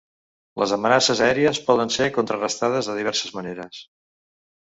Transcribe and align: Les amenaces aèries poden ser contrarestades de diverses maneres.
Les 0.61 0.71
amenaces 0.77 1.19
aèries 1.25 1.59
poden 1.67 1.93
ser 1.97 2.07
contrarestades 2.17 2.91
de 2.91 2.97
diverses 3.01 3.35
maneres. 3.41 3.85